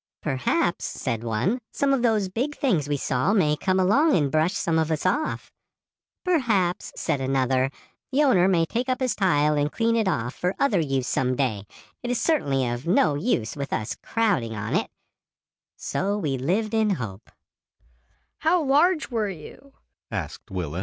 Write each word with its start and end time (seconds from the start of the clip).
"'Perhaps,' 0.23 0.85
said 0.99 1.23
one, 1.23 1.59
'some 1.71 1.93
of 1.93 2.01
those 2.01 2.27
big 2.27 2.55
things 2.57 2.87
we 2.89 2.97
saw 2.97 3.33
may 3.33 3.55
come 3.55 3.79
along 3.79 4.17
and 4.17 4.31
brush 4.31 4.55
some 4.55 4.79
of 4.79 4.89
us 4.89 5.05
off.' 5.05 5.51
'Perhaps,' 6.23 6.91
said 6.95 7.21
another, 7.21 7.69
'the 8.11 8.23
owner 8.23 8.47
may 8.47 8.65
take 8.65 8.89
up 8.89 8.99
his 8.99 9.13
tile 9.15 9.53
and 9.55 9.71
clean 9.71 9.95
it 9.95 10.07
off 10.07 10.33
for 10.33 10.55
other 10.57 10.79
use 10.79 11.07
some 11.07 11.35
day; 11.35 11.65
it 12.01 12.15
certainly 12.17 12.65
is 12.65 12.79
of 12.81 12.87
no 12.87 13.13
use 13.13 13.55
with 13.55 13.71
us 13.71 13.95
crowding 14.01 14.55
on 14.55 14.73
it.' 14.75 14.89
So 15.77 16.17
we 16.17 16.35
lived 16.35 16.73
in 16.73 16.89
hope." 16.95 17.29
"How 18.39 18.59
large 18.63 19.11
were 19.11 19.29
you?" 19.29 19.73